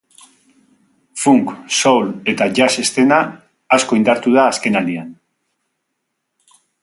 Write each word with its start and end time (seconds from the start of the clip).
Funk, 1.23 1.51
soul 1.79 2.07
eta 2.33 2.47
jazz 2.61 2.71
eszena 2.85 3.21
asko 3.79 4.01
indartu 4.01 4.35
da 4.39 4.49
azkenaldian. 4.55 5.15